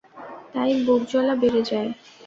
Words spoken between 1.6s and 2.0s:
যায়।